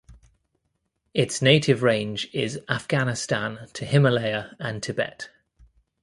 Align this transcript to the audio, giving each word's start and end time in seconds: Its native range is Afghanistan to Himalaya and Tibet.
Its 1.13 1.43
native 1.43 1.83
range 1.83 2.27
is 2.33 2.59
Afghanistan 2.67 3.67
to 3.73 3.85
Himalaya 3.85 4.55
and 4.59 4.81
Tibet. 4.81 5.29